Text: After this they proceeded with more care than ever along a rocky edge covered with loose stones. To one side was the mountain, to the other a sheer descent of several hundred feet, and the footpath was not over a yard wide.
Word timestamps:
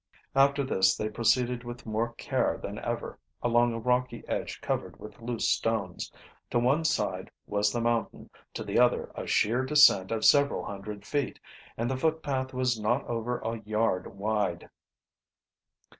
After 0.33 0.63
this 0.63 0.97
they 0.97 1.09
proceeded 1.11 1.63
with 1.63 1.85
more 1.85 2.13
care 2.13 2.59
than 2.59 2.79
ever 2.79 3.19
along 3.43 3.71
a 3.71 3.77
rocky 3.79 4.23
edge 4.27 4.59
covered 4.59 4.99
with 4.99 5.21
loose 5.21 5.47
stones. 5.47 6.11
To 6.49 6.57
one 6.57 6.85
side 6.85 7.29
was 7.45 7.71
the 7.71 7.81
mountain, 7.81 8.31
to 8.55 8.63
the 8.63 8.79
other 8.79 9.11
a 9.13 9.27
sheer 9.27 9.63
descent 9.63 10.09
of 10.09 10.25
several 10.25 10.65
hundred 10.65 11.05
feet, 11.05 11.39
and 11.77 11.87
the 11.87 11.97
footpath 11.97 12.51
was 12.51 12.79
not 12.81 13.05
over 13.05 13.41
a 13.41 13.59
yard 13.59 14.17
wide. 14.17 14.71